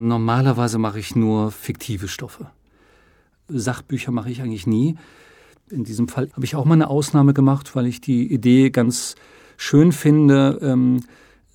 [0.00, 2.50] Normalerweise mache ich nur fiktive Stoffe.
[3.48, 4.96] Sachbücher mache ich eigentlich nie.
[5.70, 9.14] In diesem Fall habe ich auch mal eine Ausnahme gemacht, weil ich die Idee ganz
[9.56, 11.04] schön finde, ähm,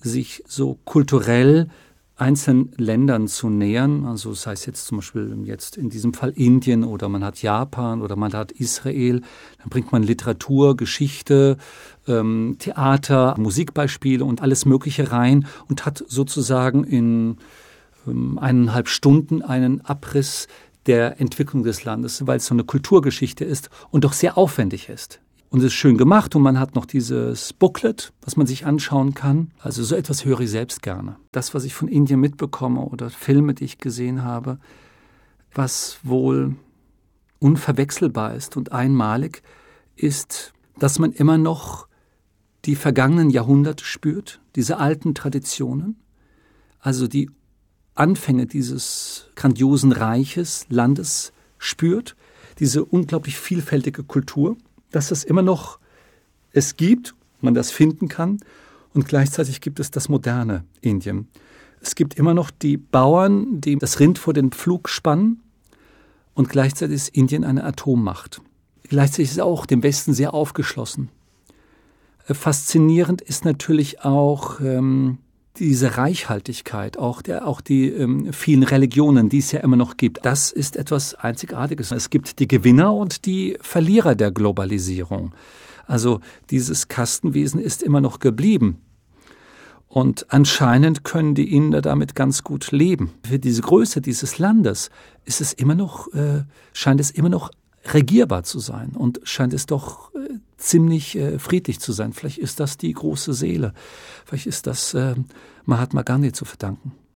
[0.00, 1.68] sich so kulturell
[2.16, 4.04] einzelnen Ländern zu nähern.
[4.04, 8.02] Also das heißt jetzt zum Beispiel jetzt in diesem Fall Indien oder man hat Japan
[8.02, 9.22] oder man hat Israel.
[9.58, 11.56] Dann bringt man Literatur, Geschichte,
[12.06, 17.38] ähm, Theater, Musikbeispiele und alles Mögliche rein und hat sozusagen in
[18.06, 20.48] eineinhalb Stunden einen Abriss
[20.86, 25.20] der Entwicklung des Landes, weil es so eine Kulturgeschichte ist und doch sehr aufwendig ist.
[25.50, 29.14] Und es ist schön gemacht und man hat noch dieses Booklet, was man sich anschauen
[29.14, 29.50] kann.
[29.58, 31.16] Also so etwas höre ich selbst gerne.
[31.32, 34.60] Das, was ich von Indien mitbekomme oder Filme, die ich gesehen habe,
[35.52, 36.54] was wohl
[37.40, 39.42] unverwechselbar ist und einmalig,
[39.96, 41.88] ist, dass man immer noch
[42.64, 45.96] die vergangenen Jahrhunderte spürt, diese alten Traditionen,
[46.78, 47.28] also die
[48.00, 52.16] Anfänge dieses grandiosen Reiches, Landes spürt,
[52.58, 54.56] diese unglaublich vielfältige Kultur
[54.90, 55.78] dass es immer noch
[56.52, 58.40] es gibt, man das finden kann
[58.92, 61.28] und gleichzeitig gibt es das moderne Indien.
[61.80, 65.40] Es gibt immer noch die Bauern, die das Rind vor den Pflug spannen
[66.34, 68.42] und gleichzeitig ist Indien eine Atommacht.
[68.88, 71.08] Gleichzeitig ist es auch dem Westen sehr aufgeschlossen.
[72.24, 75.18] Faszinierend ist natürlich auch ähm,
[75.56, 80.24] diese Reichhaltigkeit, auch, der, auch die ähm, vielen Religionen, die es ja immer noch gibt,
[80.24, 81.90] das ist etwas Einzigartiges.
[81.90, 85.34] Es gibt die Gewinner und die Verlierer der Globalisierung.
[85.86, 88.80] Also dieses Kastenwesen ist immer noch geblieben.
[89.88, 93.12] Und anscheinend können die Inder damit ganz gut leben.
[93.26, 94.88] Für diese Größe dieses Landes
[95.24, 97.50] ist es immer noch, äh, scheint es immer noch
[97.92, 100.09] regierbar zu sein und scheint es doch
[100.60, 102.12] ziemlich äh, friedlich zu sein.
[102.12, 103.72] Vielleicht ist das die große Seele.
[104.24, 105.14] Vielleicht ist das äh,
[105.64, 106.92] Mahatma Gandhi zu verdanken.